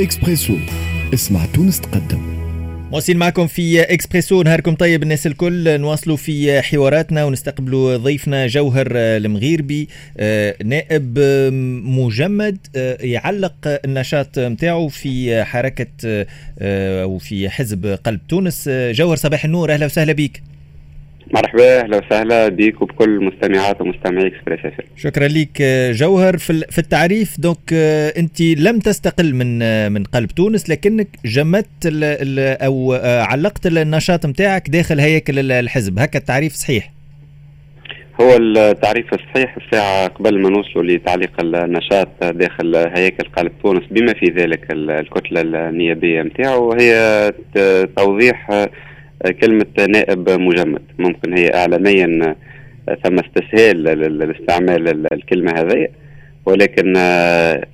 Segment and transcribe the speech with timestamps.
[0.00, 0.56] إكسبريسو.
[1.14, 2.18] اسمع تونس تقدم.
[2.90, 4.42] مواصلين معكم في إكسبريسو.
[4.42, 5.80] نهاركم طيب الناس الكل.
[5.80, 11.18] نواصلوا في حواراتنا ونستقبلوا ضيفنا جوهر المغيربي آه، نائب
[11.84, 15.86] مجمد آه، يعلق النشاط نتاعو في حركة
[16.58, 18.68] آه، أو في حزب قلب تونس.
[18.68, 19.72] جوهر صباح النور.
[19.72, 20.42] أهلا وسهلا بك.
[21.32, 24.60] مرحبا أهلا وسهلا بك وبكل مستمعات ومستمعي إكسبريس
[24.96, 25.62] شكرا لك
[25.92, 26.38] جوهر.
[26.38, 27.72] في التعريف دونك
[28.18, 29.58] أنت لم تستقل من
[29.92, 31.86] من قلب تونس لكنك جمدت
[32.62, 35.98] أو علقت النشاط نتاعك داخل هيكل الحزب.
[35.98, 36.92] هكا التعريف صحيح؟
[38.20, 44.26] هو التعريف الصحيح الساعة قبل ما نوصلوا لتعليق النشاط داخل هيكل قلب تونس بما في
[44.26, 47.32] ذلك الكتلة النيابية نتاعو هي
[47.96, 48.66] توضيح
[49.40, 50.82] كلمة نائب مجمد.
[50.98, 52.36] ممكن هي إعلاميا
[53.04, 53.82] ثم استسهال
[54.18, 55.88] لاستعمال الكلمة هذه.
[56.46, 56.96] ولكن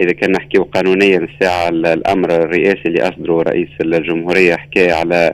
[0.00, 5.32] إذا كان نحكيه قانونيا الساعة الأمر الرئاسي اللي أصدره رئيس الجمهورية حكى على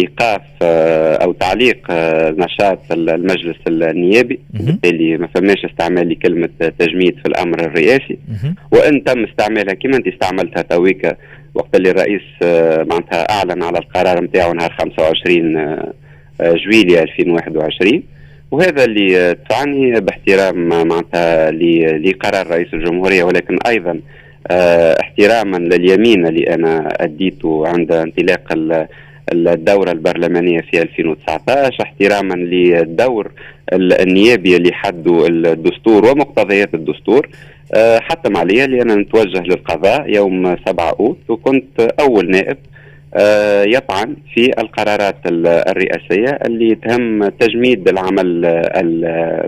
[0.00, 0.42] إيقاف
[1.22, 1.78] أو تعليق
[2.38, 4.40] نشاط المجلس النيابي.
[4.50, 8.18] بالتالي ما فماش استعمال لكلمة تجميد في الأمر الرئاسي.
[8.72, 11.16] وإن تم استعمالها كما أنت استعملتها تويكا.
[11.54, 15.92] وقت اللي الرئيس آه، معناتها أعلن على القرار نتاعو نهار 25 آه،
[16.40, 18.02] آه، جويليا 2021
[18.50, 24.00] وهذا اللي دفعني باحترام معناتها لقرار رئيس الجمهورية ولكن أيضا
[25.00, 28.52] احتراما لليمين اللي أنا أديته عند انطلاق
[29.32, 33.30] الدورة البرلمانية في 2019 احتراما للدور
[33.72, 37.28] النيابي اللي حده الدستور ومقتضيات الدستور.
[37.74, 42.56] آه، حتم علي لأن نتوجه للقضاء يوم 7 أوت وكنت أول نائب
[43.14, 48.40] آه، يطعن في القرارات الرئاسية اللي تهم تجميد العمل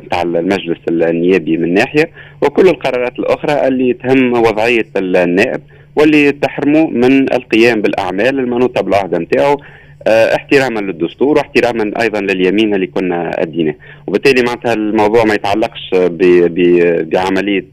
[0.05, 2.11] بتاع المجلس النيابي من ناحية
[2.43, 5.61] وكل القرارات الأخرى اللي تهم وضعية النائب.
[5.97, 9.61] واللي تحرموا من القيام بالأعمال المنوطة بالعهد نتاعو.
[10.07, 13.75] آه، احتراما للدستور واحتراما أيضا لليمين اللي كنا أديناه.
[14.07, 15.91] وبالتالي معناتها الموضوع ما يتعلقش
[17.13, 17.67] بعملية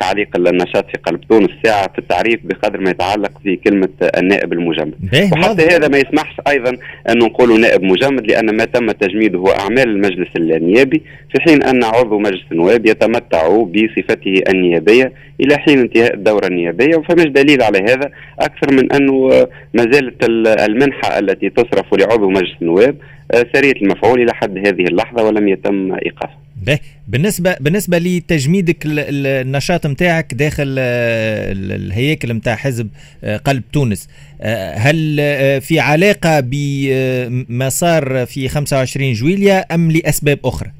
[0.00, 1.50] تعليق النشاط في قلب تونس.
[1.64, 3.88] ساعة في التعريف بقدر ما يتعلق في كلمة
[4.18, 4.94] النائب المجمد.
[5.32, 6.76] وحتى هذا ما يسمحش أيضا
[7.08, 11.02] أن نقول نائب مجمد لأن ما تم تجميده هو أعمال المجلس النيابي
[11.32, 17.26] في حين أن عضو مجلس النواب يتمتع بصفته النيابية إلى حين انتهاء الدورة النيابية وفماش
[17.26, 18.10] دليل على هذا
[18.40, 19.28] أكثر من أنه
[19.74, 20.24] ما زالت
[20.68, 22.96] المنحة التي تصرف لعضو مجلس النواب
[23.32, 26.38] آه، سرية المفعول إلى حد هذه اللحظة ولم يتم إيقافها.
[26.66, 32.88] به بالنسبة بالنسبة لتجميدك النشاط نتاعك داخل آه، الهياكل نتاع حزب
[33.24, 34.08] آه، قلب تونس
[34.40, 35.16] آه، هل
[35.60, 40.70] في علاقة بما صار في 25 جويليا أم لأسباب أخرى؟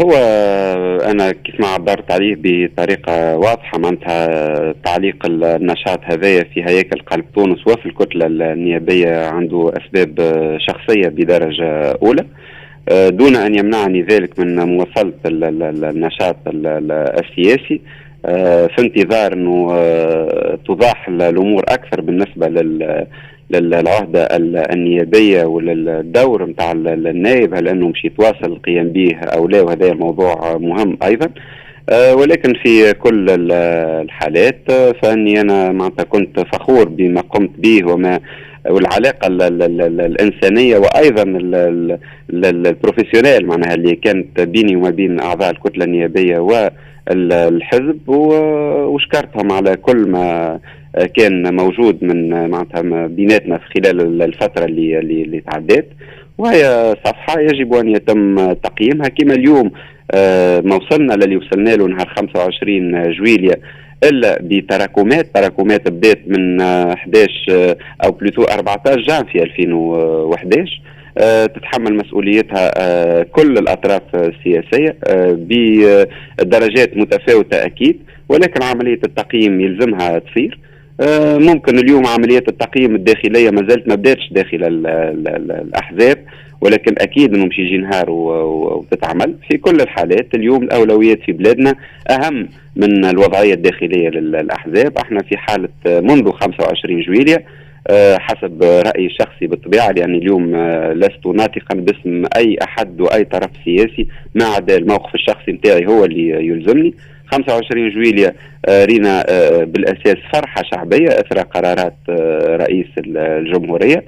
[0.00, 0.12] هو
[1.10, 7.66] أنا كيف ما عبرت عليه بطريقة واضحة معناتها تعليق النشاط هذايا في هياكل قلب تونس
[7.66, 10.20] وفي الكتلة النيابية عنده أسباب
[10.68, 12.26] شخصية بدرجة أولى
[12.90, 17.80] دون أن يمنعني ذلك من مواصلة النشاط السياسي
[18.26, 23.06] آه، في انتظار أنه آه، توضح الأمور أكثر بالنسبة لل
[23.50, 24.28] للعهدة
[24.72, 30.98] النيابية وللدور نتاع النائب هل أنه مش يتواصل القيام به أو لا وهذا الموضوع مهم
[31.02, 31.28] أيضا.
[32.12, 34.72] ولكن في كل الحالات
[35.02, 38.20] فإني أنا معناتها كنت فخور بما قمت به وما
[38.70, 41.22] والعلاقة الإنسانية وأيضا
[42.30, 50.58] البروفيسيونيل معناها اللي كانت بيني وما بين أعضاء الكتلة النيابية والحزب وشكرتهم على كل ما
[51.16, 55.88] كان موجود من معناتها بيناتنا في خلال الفترة اللي اللي, اللي تعدات
[56.38, 59.08] وهي صفحة يجب أن يتم تقييمها.
[59.08, 59.70] كما اليوم
[60.14, 63.56] آه، ما وصلنا للي وصلنا له نهار 25 جويليا
[64.04, 65.34] إلا بتراكمات.
[65.34, 70.80] تراكمات بدات من 11 آه، آه، أو بلوتو 14 جان في 2011
[71.18, 74.96] آه، تتحمل مسؤوليتها كل الأطراف السياسية
[75.32, 78.00] بدرجات متفاوتة أكيد.
[78.28, 80.58] ولكن عملية التقييم يلزمها تصير.
[81.38, 86.18] ممكن اليوم عمليات التقييم الداخلية ما زالت ما بداتش داخل الأحزاب.
[86.60, 89.34] ولكن أكيد انه مش يجي نهار وتتعمل.
[89.48, 91.74] في كل الحالات اليوم الأولويات في بلادنا
[92.10, 94.98] أهم من الوضعية الداخلية للأحزاب.
[94.98, 97.42] إحنا في حالة منذ 25 جويليا
[97.90, 103.50] آه، حسب رأيي الشخصي بالطبيعة لاني اليوم آه، لست ناطقا باسم أي أحد وأي طرف
[103.64, 106.94] سياسي ما عدا الموقف الشخصي نتاعي هو اللي يلزمني.
[107.26, 108.32] 25 جويليا
[108.68, 109.24] آه، رينا
[109.64, 111.96] بالأساس فرحة شعبية أثر قرارات
[112.60, 114.04] رئيس الجمهورية.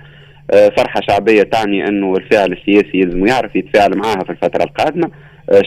[0.52, 5.10] فرحة شعبية تعني أنه الفاعل السياسي يلزم يعرف يتفاعل معها في الفترة القادمة.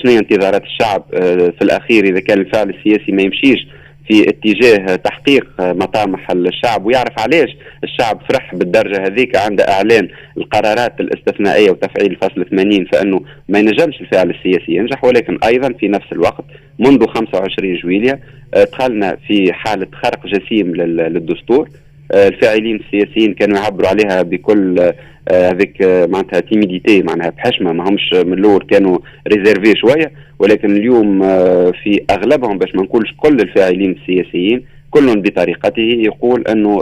[0.03, 1.03] شنو انتظارات الشعب؟
[1.57, 3.67] في الأخير إذا كان الفاعل السياسي ما يمشيش
[4.07, 7.49] في اتجاه تحقيق مطامح الشعب ويعرف علاش
[7.83, 10.07] الشعب فرح بالدرجة هذيك عند إعلان
[10.37, 16.07] القرارات الاستثنائية وتفعيل فصل 80 فإنه ما ينجمش الفعل السياسي ينجح ولكن أيضا في نفس
[16.11, 16.43] الوقت
[16.79, 18.19] منذ 25 جويليا
[18.53, 21.67] آه، دخلنا في حالة خرق جسيم للدستور.
[21.67, 21.81] آه،
[22.13, 27.71] الفاعلين السياسيين كانوا يعبروا عليها بكل آه، هذيك معناتها تيميديتي معناها بحشمة.
[27.71, 28.97] ما همش من الأول كانوا
[29.27, 31.21] ريزيرفي شوية ولكن اليوم
[31.71, 36.81] في أغلبهم باش ما نقولش كل الفاعلين السياسيين كل بطريقته يقول أنه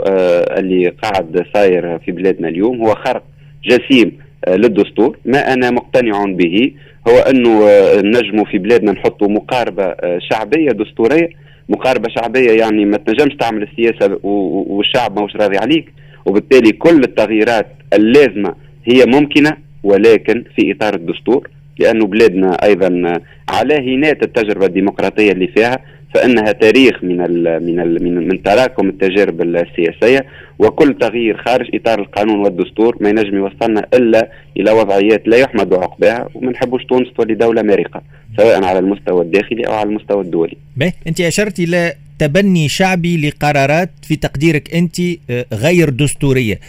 [0.58, 3.22] اللي قاعد صاير في بلادنا اليوم هو خرق
[3.64, 4.12] جسيم
[4.48, 5.18] للدستور.
[5.24, 6.72] ما أنا مقتنع به
[7.08, 7.66] هو أنه
[8.00, 11.28] نجموا في بلادنا نحطوا مقاربة شعبية دستورية
[11.70, 15.92] مقاربة شعبية يعني ما تنجمش تعمل السياسة والشعب ماهوش راضي عليك.
[16.26, 24.22] وبالتالي كل التغييرات اللازمة هي ممكنة ولكن في إطار الدستور لأنه بلادنا أيضا على هينات
[24.22, 25.78] التجربة الديمقراطية اللي فيها
[26.14, 30.26] فإنها تاريخ من ال من ال من, من تراكم التجارب السياسية.
[30.60, 36.28] وكل تغيير خارج إطار القانون والدستور ما ينجم يوصلنا إلا إلى وضعيات لا يحمد عقباها
[36.34, 38.02] وما نحبوش تونس تولي دولة مرقه
[38.36, 40.56] سواء على المستوى الداخلي أو على المستوى الدولي.
[40.76, 46.60] به أنت أشرت إلى تبني شعبي لقرارات في تقديرك أنت آه، غير دستورية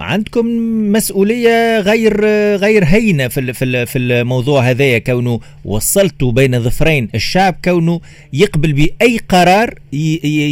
[0.00, 0.46] عندكم
[0.92, 2.24] مسؤولية غير
[2.56, 3.52] غير هينة في
[3.86, 8.00] في الموضوع هذايا كونه وصلتوا بين ظفرين الشعب كونه
[8.32, 9.74] يقبل بأي قرار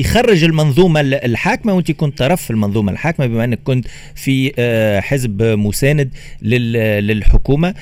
[0.00, 2.92] يخرج المنظومة الحاكمة وأنت كنت طرف في المنظومة.
[2.92, 6.10] الحاكمة بما انك كنت في آه، حزب مساند
[6.42, 7.75] للحكومة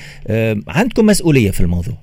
[0.67, 1.93] عندكم مسؤولية في الموضوع؟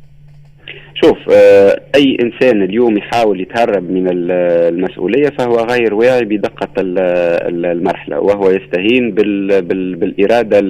[1.05, 8.51] شوف آه، أي إنسان اليوم يحاول يتهرب من المسؤولية فهو غير واعي بدقة المرحلة وهو
[8.51, 10.61] يستهين بالإرادة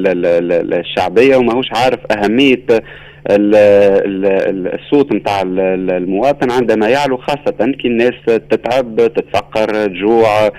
[0.80, 2.64] الشعبية وماهوش عارف أهمية
[4.74, 10.50] الصوت نتاع المواطن عندما يعلو خاصة كي الناس تتعب تتفقر تجوع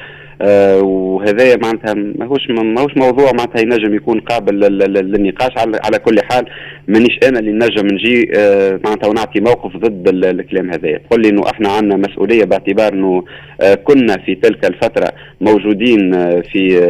[0.42, 5.52] آه وهذا معناتها ماهوش ماهوش موضوع معناتها ينجم يكون قابل للنقاش.
[5.58, 6.46] على, على كل حال
[6.88, 11.42] مانيش أنا اللي نجم نجي آه معناتها ونعطي موقف ضد الكلام هذا تقول لي إنه
[11.54, 13.24] إحنا عندنا مسؤولية باعتبار إنه
[13.62, 15.12] آه كنا في تلك الفترة
[15.42, 16.12] موجودين
[16.42, 16.82] في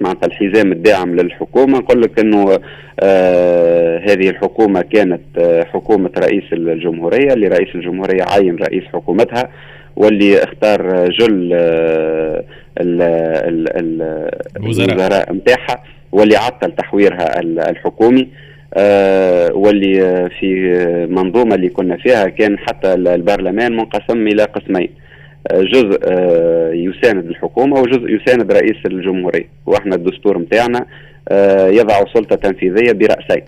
[0.00, 1.78] معناتها الحزام الداعم للحكومة.
[1.78, 2.44] نقول لك إنه
[4.10, 5.20] هذه الحكومة كانت
[5.72, 9.48] حكومة رئيس الجمهورية اللي رئيس الجمهورية عين رئيس حكومتها
[9.96, 11.52] واللي اختار جل
[14.56, 15.32] الوزراء.
[15.32, 15.82] نتاعها
[16.12, 18.28] واللي عطل تحويرها الحكومي
[18.74, 20.76] آه واللي في
[21.10, 24.88] منظومة اللي كنا فيها كان حتى البرلمان منقسم إلى قسمين
[25.50, 30.86] آه جزء آه يساند الحكومة وجزء يساند رئيس الجمهورية وإحنا الدستور نتاعنا
[31.28, 33.42] آه يضع سلطة تنفيذية برأسين.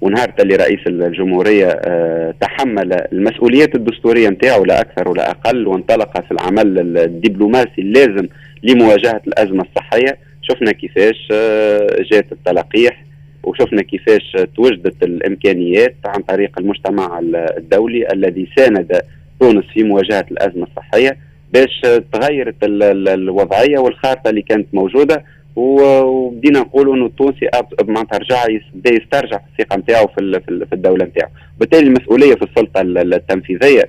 [0.00, 6.32] ونهار اللي رئيس الجمهورية آه، تحمل المسؤوليات الدستورية نتاعو لا أكثر ولا أقل وانطلق في
[6.32, 8.28] العمل الدبلوماسي اللازم
[8.62, 10.18] لمواجهة الأزمة الصحية.
[10.42, 13.04] شفنا كيفاش آه، جات التلقيح
[13.42, 17.20] وشفنا كيفاش توجدت الإمكانيات عن طريق المجتمع
[17.58, 19.00] الدولي الذي ساند
[19.40, 21.16] تونس في مواجهة الأزمة الصحية
[21.52, 21.80] باش
[22.12, 25.24] تغيرت الوضعية والخارطة اللي كانت موجودة.
[25.56, 27.48] وبدينا نقولوا إنه التونسي
[27.82, 28.44] معناتها رجع
[28.86, 31.30] يسترجع الثقة نتاعو في الدولة نتاعو،
[31.60, 33.88] بالتالي المسؤولية في السلطة التنفيذية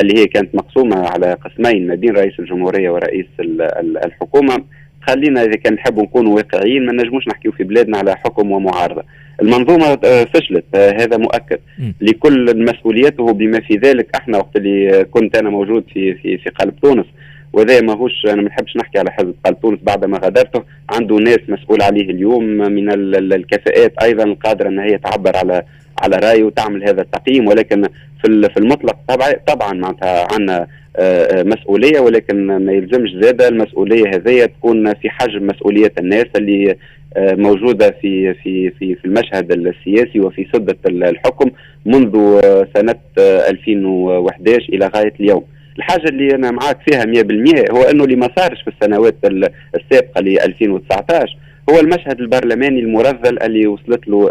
[0.00, 3.26] اللي هي كانت مقسومة على قسمين ما بين رئيس الجمهورية ورئيس
[4.04, 4.64] الحكومة
[5.06, 9.02] خلينا إذا كان نحبوا نكونوا واقعيين ما نجموش نحكيو في بلادنا على حكم ومعارضة.
[9.42, 11.90] المنظومة آه، فشلت آه، هذا مؤكد م.
[12.00, 16.80] لكل المسؤوليات وبما في ذلك أحنا وقت اللي كنت أنا موجود في في في قلب
[16.82, 17.06] تونس
[17.52, 21.38] وهذا ماهوش أنا ما نحبش نحكي على حزب قلب تونس بعد ما غادرته عنده ناس
[21.48, 25.62] مسؤول عليه اليوم من الكفاءات أيضا القادره إن هي تعبر على
[26.02, 27.82] على رأيه وتعمل هذا التقييم ولكن
[28.22, 30.66] في في المطلق طبعا طبعا معناتها عندنا
[30.98, 36.76] آه، آه، مسؤولية ولكن ما يلزمش زاده المسؤولية هذه تكون في حجم مسؤولية الناس اللي
[37.16, 41.50] آه، موجودة في في في في المشهد السياسي وفي سده الحكم
[41.86, 42.40] منذ
[42.74, 45.44] سنة 2011 إلى غاية اليوم.
[45.78, 50.40] الحاجة اللي أنا معاك فيها 100% هو أنه اللي ما صارش في السنوات السابقة ل
[50.40, 51.36] 2019
[51.70, 54.30] هو المشهد البرلماني المرذل اللي وصلت له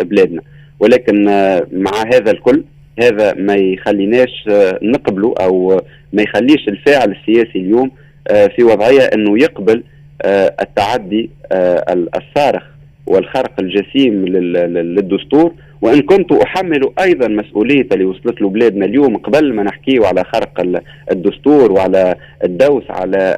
[0.00, 0.40] بلادنا
[0.80, 2.64] ولكن آه، مع هذا الكل
[3.02, 4.48] هذا ما يخليناش
[4.82, 5.82] نقبله أو
[6.12, 7.90] ما يخليش الفاعل السياسي اليوم
[8.56, 9.82] في وضعية إنه يقبل
[10.60, 11.30] التعدي
[12.16, 12.62] الصارخ
[13.06, 19.62] والخرق الجسيم للدستور وإن كنت أحمل أيضا مسؤوليه اللي وصلت له بلادنا اليوم قبل ما
[19.62, 20.80] نحكيه على خرق
[21.10, 23.36] الدستور وعلى الدوس على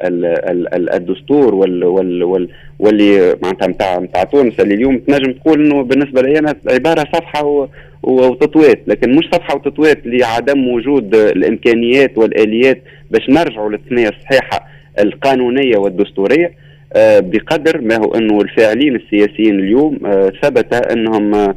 [0.93, 6.21] الدستور وال وال وال واللي معناتها نتاع نتاع تونس اللي اليوم تنجم تقول إنه بالنسبة
[6.21, 7.67] لي أنا عبارة صفحة
[8.03, 14.67] وتطويت لكن مش صفحة وتطويت لعدم وجود الإمكانيات والآليات باش نرجعوا للثنية الصحيحة
[14.99, 16.51] القانونية والدستورية
[16.93, 21.53] آه، بقدر ما هو إنه الفاعلين السياسيين اليوم آه، ثبت إنهم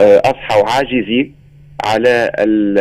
[0.00, 1.34] آه، اصبحوا عاجزين
[1.84, 2.30] على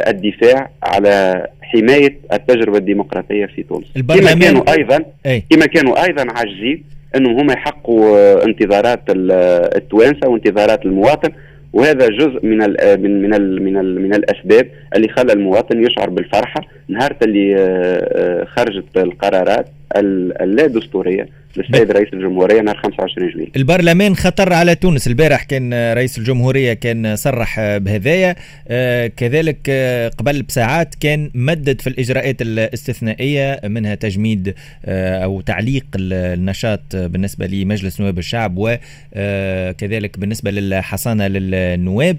[0.08, 3.86] الدفاع على حماية التجربة الديمقراطية في تونس.
[3.94, 5.06] كما كانوا أيضا
[5.50, 6.84] كما كانوا أيضا عاجزين
[7.16, 11.30] أنهم هم يحققوا انتظارات التوانسة وانتظارات المواطن
[11.74, 16.10] وهذا جزء من ال من من ال من, ال من الأسباب اللي خلى المواطن يشعر
[16.10, 16.62] بالفرحة.
[16.88, 24.76] نهار اللي خرجت القرارات اللا دستورية للسيد رئيس الجمهورية نهار 25 جويلية البرلمان خطر على
[24.76, 25.08] تونس.
[25.08, 28.36] البارح كان رئيس الجمهورية كان صرح بهذايا.
[28.68, 35.86] آه، كذلك آه، قبل بساعات كان مدد في الإجراءات الاستثنائية منها تجميد آه، أو تعليق
[35.96, 42.18] النشاط بالنسبة لمجلس نواب الشعب وكذلك بالنسبة للحصانة للنواب.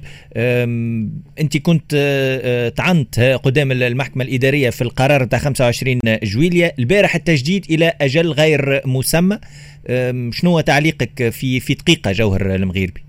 [1.40, 1.94] أنت كنت
[2.76, 6.74] طعنت قدام المحكمة الإدارية في القرار تاع 25 جويلية.
[6.78, 9.38] البارح التجديد إلى أجل غير مسمى.
[10.30, 13.03] شنو تعليقك في في دقيقة جوهر المغيربي؟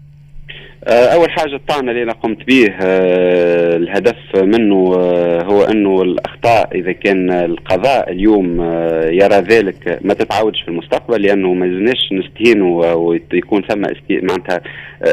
[0.87, 6.91] أول حاجة الطعن اللي أنا قمت به أه، الهدف منه أه، هو أنه الأخطاء إذا
[6.91, 8.61] كان القضاء اليوم
[9.03, 14.61] يرى ذلك ما تتعاودش في المستقبل لأنه ما لازمناش نستهينوا ويكون ثم معناتها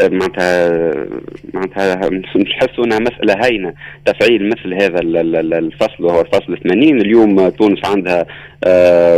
[0.09, 0.93] معناتها
[1.55, 3.75] معناتها نحسوا أنها مسألة هينة.
[4.05, 5.01] تفعيل مثل هذا
[5.59, 8.27] الفصل وهو الفصل 80 اليوم تونس عندها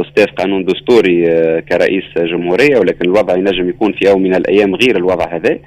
[0.01, 1.27] أستاذ قانون دستوري
[1.61, 5.59] كرئيس جمهورية ولكن الوضع ينجم يكون في يوم من الأيام غير الوضع هذا.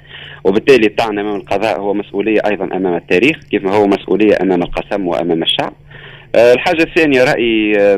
[0.44, 5.06] وبالتالي الطعن أمام القضاء هو مسؤولية أيضا أمام التاريخ كيف ما هو مسؤولية أمام القسم
[5.06, 5.72] وأمام الشعب.
[6.34, 7.96] آه، الحاجة الثانية رأيي آه،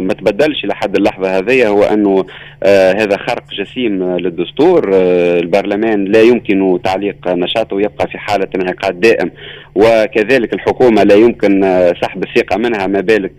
[0.00, 2.24] ما تبدلش لحد اللحظة هذه هو أنه
[2.62, 4.90] آه، هذا خرق جسيم للدستور.
[5.38, 9.30] البرلمان لا يمكن تعليق نشاطه يبقى في حالة انعقاد دائم
[9.78, 11.62] وكذلك الحكومة لا يمكن
[12.02, 13.32] سحب الثقة منها ما بالك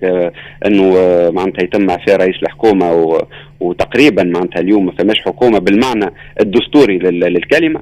[0.65, 0.93] أنه
[1.31, 3.17] معناتها يتم اعفاء رئيس الحكومة
[3.59, 7.81] وتقريبا معناتها اليوم ما فماش حكومة بالمعنى الدستوري للكلمة.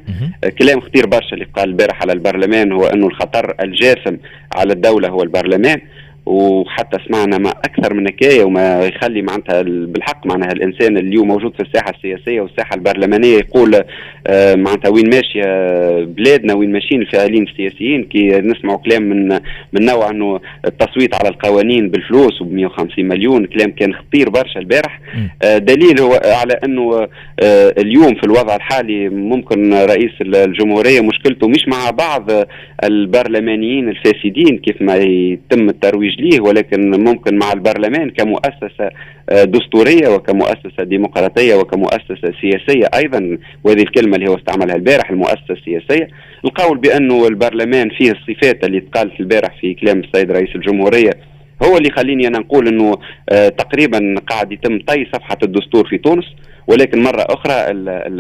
[0.60, 4.16] كلام خطير برشا اللي قال البارح على البرلمان هو أنه الخطر الجاثم
[4.56, 5.82] على الدولة هو البرلمان.
[6.28, 11.54] وحتى سمعنا ما أكثر من حكاية وما يخلي معناتها بالحق معناها الإنسان اللي اليوم موجود
[11.54, 13.76] في الساحة السياسية والساحة البرلمانية يقول
[14.28, 15.44] آه معناتها وين ماشية
[16.04, 18.04] بلادنا وين ماشيين الفاعلين السياسيين.
[18.04, 19.28] كي نسمعوا كلام من
[19.74, 25.00] من نوع إنه التصويت على القوانين بالفلوس وب 150 مليون كلام كان خطير برشا البارح.
[25.44, 27.08] آه دليل هو على إنه
[27.44, 32.32] آه اليوم في الوضع الحالي ممكن رئيس الجمهورية مشكلته مش مع بعض
[32.84, 38.90] البرلمانيين الفاسدين كيف ما يتم الترويج ليه ولكن ممكن مع البرلمان كمؤسسة
[39.30, 46.08] آه، دستورية وكمؤسسة ديمقراطية وكمؤسسة سياسية أيضا وهذه الكلمة اللي هو استعملها البارح المؤسسة السياسية.
[46.46, 51.12] القول بأنه البرلمان فيه الصفات اللي تقالت البارح في كلام السيد رئيس الجمهورية
[51.64, 52.94] هو اللي يخليني أنا نقول أنه
[53.30, 56.26] آه، تقريبا قاعد يتم طي صفحة الدستور في تونس.
[56.68, 57.54] ولكن مرة أخرى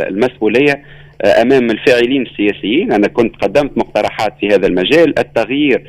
[0.09, 0.83] المسؤولية
[1.21, 2.91] آه، أمام الفاعلين السياسيين.
[2.91, 5.19] أنا كنت قدمت مقترحات في هذا المجال.
[5.19, 5.83] التغيير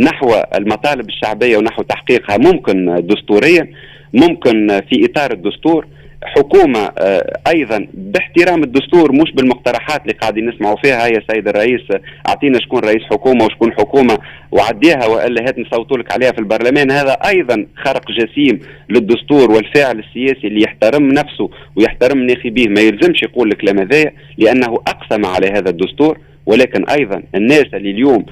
[0.00, 3.68] نحو المطالب الشعبية ونحو تحقيقها ممكن دستوريا
[4.14, 5.86] ممكن في إطار الدستور.
[6.26, 11.06] حكومة آه، أيضا باحترام الدستور مش بالمقترحات اللي قاعدين نسمعوا فيها.
[11.06, 11.80] يا سيد الرئيس
[12.28, 14.18] أعطينا شكون رئيس حكومة وشكون حكومة
[14.52, 16.90] وعديها والا هات نصوتوا لك عليها في البرلمان.
[16.90, 18.60] هذا أيضا خرق جسيم
[18.90, 25.26] للدستور والفاعل السياسي اللي يحترم نفسه ويحترم ناخبيه ما يلزمش يقول الكلام هذايا لأنه أقسم
[25.26, 26.18] على هذا الدستور.
[26.46, 28.24] ولكن أيضا الناس اللي اليوم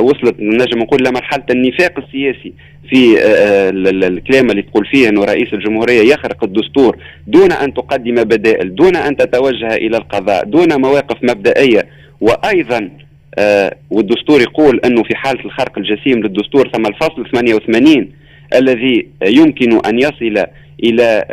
[0.00, 2.52] وصلت نجم نقول لمرحله النفاق السياسي
[2.90, 3.70] في آه، آه،
[4.08, 6.96] الكلام اللي تقول فيه إنه رئيس الجمهورية يخرق الدستور
[7.26, 11.86] دون أن تقدم بدائل دون أن تتوجه إلى القضاء دون مواقف مبدئية.
[12.20, 12.90] وأيضا
[13.90, 18.08] والدستور يقول إنه في حالة الخرق الجسيم للدستور ثم الفصل 88
[18.54, 20.44] الذي يمكن أن يصل
[20.84, 21.24] إلى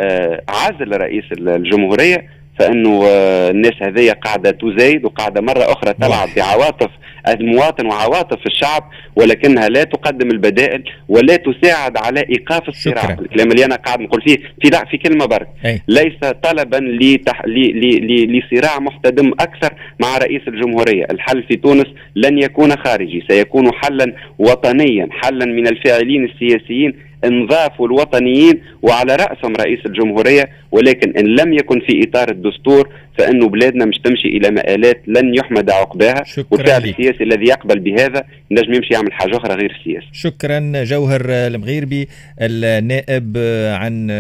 [0.50, 2.26] عزل رئيس الجمهورية
[2.60, 3.08] فإنه
[3.50, 6.90] الناس هذه قاعدة تزايد وقاعدة مرة أخرى تلعب بعواطف
[7.28, 13.20] المواطن وعواطف الشعب ولكنها لا تقدم البدائل ولا تساعد على إيقاف الصراع شكرا.
[13.22, 15.82] الكلام اللي أنا قاعد نقول فيه في لا في كلمة برك أي.
[15.88, 17.46] ليس طلبا لتح...
[17.46, 17.60] ل...
[17.80, 18.40] ل...
[18.40, 25.08] لصراع محتدم أكثر مع رئيس الجمهورية الحل في تونس لن يكون خارجي سيكون حلا وطنيا
[25.12, 32.04] حلا من الفاعلين السياسيين نضاف والوطنيين وعلى رأسهم رئيس الجمهورية ولكن إن لم يكن في
[32.04, 37.80] إطار الدستور فإنه بلادنا مش تمشي إلى مآلات لن يحمد عقباها والفعل السياسي الذي يقبل
[37.80, 40.08] بهذا نجم يمشي يعمل حاجة أخرى غير السياسة.
[40.14, 42.08] شكرا جوهر المغيربي
[42.42, 43.38] النائب
[43.74, 44.12] عن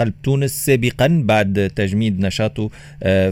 [0.00, 2.70] قلب تونس سابقا بعد تجميد نشاطه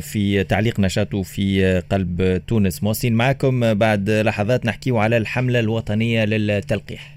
[0.00, 7.13] في تعليق نشاطه في قلب تونس مواصلين معكم بعد لحظات نحكيه على الحملة الوطنية للتلقيح.